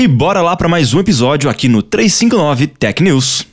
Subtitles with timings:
[0.00, 3.46] E bora lá para mais um episódio aqui no 359 Tech News.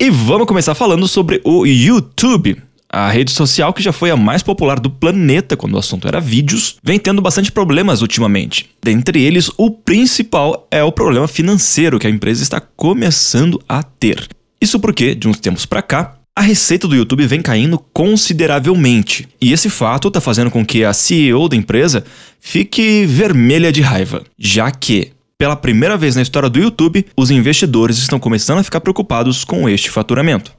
[0.00, 2.56] E vamos começar falando sobre o YouTube.
[2.88, 6.18] A rede social que já foi a mais popular do planeta quando o assunto era
[6.18, 8.70] vídeos, vem tendo bastante problemas ultimamente.
[8.82, 14.26] Dentre eles, o principal é o problema financeiro que a empresa está começando a ter.
[14.58, 19.28] Isso porque, de uns tempos para cá, a receita do YouTube vem caindo consideravelmente.
[19.38, 22.02] E esse fato está fazendo com que a CEO da empresa
[22.40, 27.98] fique vermelha de raiva, já que pela primeira vez na história do YouTube, os investidores
[27.98, 30.52] estão começando a ficar preocupados com este faturamento.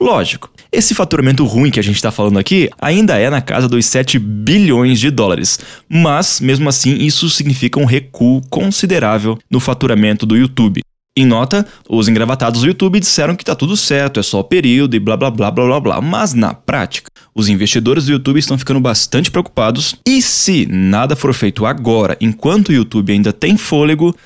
[0.00, 3.86] Lógico, esse faturamento ruim que a gente está falando aqui ainda é na casa dos
[3.86, 10.36] 7 bilhões de dólares, mas mesmo assim isso significa um recuo considerável no faturamento do
[10.36, 10.82] YouTube.
[11.14, 14.96] Em nota, os engravatados do YouTube disseram que tá tudo certo, é só o período
[14.96, 16.00] e blá blá blá blá blá blá.
[16.00, 21.34] Mas na prática, os investidores do YouTube estão ficando bastante preocupados e se nada for
[21.34, 24.16] feito agora, enquanto o YouTube ainda tem fôlego,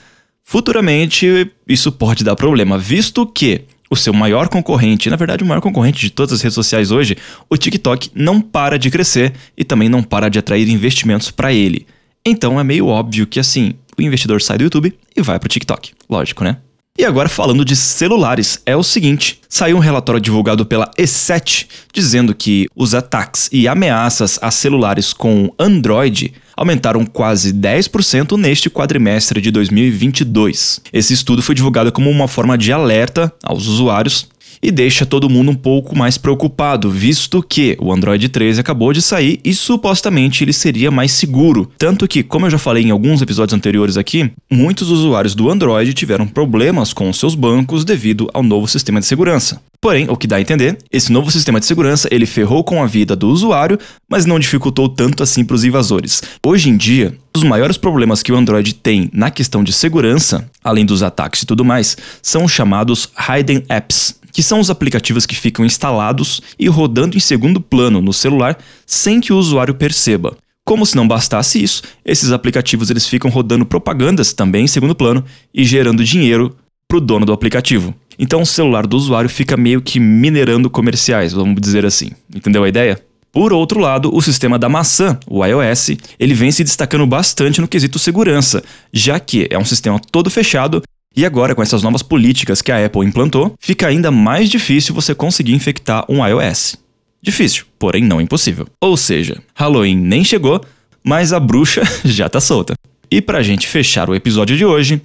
[0.44, 5.60] futuramente isso pode dar problema, visto que o seu maior concorrente, na verdade o maior
[5.60, 7.16] concorrente de todas as redes sociais hoje,
[7.50, 11.84] o TikTok não para de crescer e também não para de atrair investimentos para ele.
[12.24, 15.48] Então é meio óbvio que assim, o investidor sai do YouTube e vai para o
[15.48, 15.92] TikTok.
[16.08, 16.58] Lógico, né?
[16.98, 22.34] E agora falando de celulares, é o seguinte: saiu um relatório divulgado pela E7 dizendo
[22.34, 29.50] que os ataques e ameaças a celulares com Android aumentaram quase 10% neste quadrimestre de
[29.50, 30.80] 2022.
[30.90, 34.28] Esse estudo foi divulgado como uma forma de alerta aos usuários
[34.62, 39.02] e deixa todo mundo um pouco mais preocupado, visto que o Android 13 acabou de
[39.02, 41.70] sair e supostamente ele seria mais seguro.
[41.78, 45.92] Tanto que, como eu já falei em alguns episódios anteriores aqui, muitos usuários do Android
[45.94, 49.60] tiveram problemas com seus bancos devido ao novo sistema de segurança.
[49.80, 52.86] Porém, o que dá a entender, esse novo sistema de segurança ele ferrou com a
[52.86, 56.22] vida do usuário, mas não dificultou tanto assim para os invasores.
[56.44, 60.84] Hoje em dia, os maiores problemas que o Android tem na questão de segurança, além
[60.84, 65.34] dos ataques e tudo mais, são os chamados hidden apps, que são os aplicativos que
[65.34, 70.36] ficam instalados e rodando em segundo plano no celular sem que o usuário perceba.
[70.62, 75.24] Como se não bastasse isso, esses aplicativos eles ficam rodando propagandas também em segundo plano
[75.54, 76.54] e gerando dinheiro
[76.86, 77.94] para o dono do aplicativo.
[78.18, 82.10] Então o celular do usuário fica meio que minerando comerciais, vamos dizer assim.
[82.34, 83.00] Entendeu a ideia?
[83.32, 87.68] Por outro lado, o sistema da maçã, o iOS, ele vem se destacando bastante no
[87.68, 90.82] quesito segurança, já que é um sistema todo fechado
[91.16, 95.14] e agora, com essas novas políticas que a Apple implantou, fica ainda mais difícil você
[95.14, 96.76] conseguir infectar um iOS.
[97.22, 98.66] Difícil, porém não impossível.
[98.78, 100.60] Ou seja, Halloween nem chegou,
[101.02, 102.74] mas a bruxa já tá solta.
[103.10, 105.00] E pra gente fechar o episódio de hoje,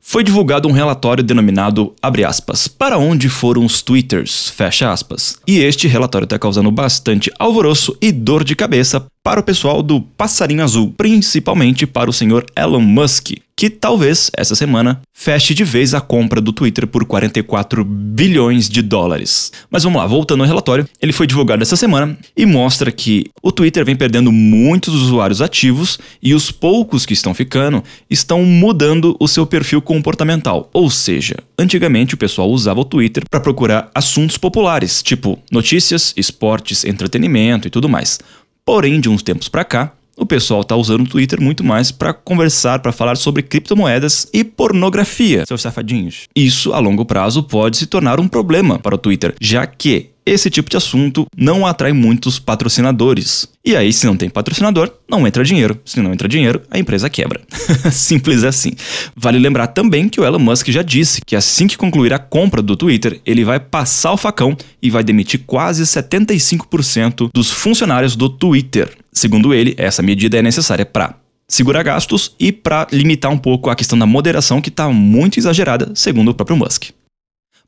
[0.00, 5.36] foi divulgado um relatório denominado, aspas, para onde foram os twitters, fecha aspas.
[5.48, 10.00] E este relatório está causando bastante alvoroço e dor de cabeça para o pessoal do
[10.00, 15.94] Passarinho Azul, principalmente para o senhor Elon Musk, que talvez essa semana feche de vez
[15.94, 19.50] a compra do Twitter por 44 bilhões de dólares.
[19.68, 23.50] Mas vamos lá, voltando ao relatório, ele foi divulgado essa semana e mostra que o
[23.50, 29.26] Twitter vem perdendo muitos usuários ativos e os poucos que estão ficando estão mudando o
[29.26, 30.70] seu perfil comportamental.
[30.72, 36.84] Ou seja, antigamente o pessoal usava o Twitter para procurar assuntos populares, tipo notícias, esportes,
[36.84, 38.20] entretenimento e tudo mais.
[38.66, 42.12] Porém, de uns tempos para cá, o pessoal está usando o Twitter muito mais para
[42.12, 46.26] conversar, para falar sobre criptomoedas e pornografia, seus safadinhos.
[46.34, 50.50] Isso, a longo prazo, pode se tornar um problema para o Twitter, já que esse
[50.50, 53.48] tipo de assunto não atrai muitos patrocinadores.
[53.64, 55.80] E aí, se não tem patrocinador, não entra dinheiro.
[55.84, 57.40] Se não entra dinheiro, a empresa quebra.
[57.92, 58.72] Simples assim.
[59.14, 62.60] Vale lembrar também que o Elon Musk já disse que assim que concluir a compra
[62.60, 68.28] do Twitter, ele vai passar o facão e vai demitir quase 75% dos funcionários do
[68.28, 68.90] Twitter.
[69.12, 71.14] Segundo ele, essa medida é necessária para
[71.48, 75.92] segurar gastos e para limitar um pouco a questão da moderação que está muito exagerada,
[75.94, 76.90] segundo o próprio Musk.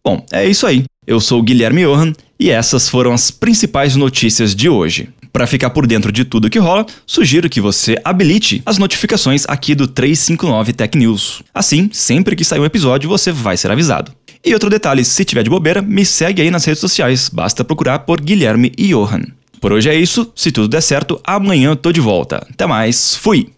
[0.05, 0.85] Bom, é isso aí.
[1.07, 5.09] Eu sou o Guilherme Johan e essas foram as principais notícias de hoje.
[5.33, 9.75] Para ficar por dentro de tudo que rola, sugiro que você habilite as notificações aqui
[9.75, 11.43] do 359 Tech News.
[11.53, 14.13] Assim, sempre que sair um episódio, você vai ser avisado.
[14.45, 18.01] E outro detalhe, se tiver de bobeira, me segue aí nas redes sociais, basta procurar
[18.01, 19.23] por Guilherme e Johan.
[19.61, 22.47] Por hoje é isso, se tudo der certo, amanhã eu tô de volta.
[22.49, 23.58] Até mais, fui!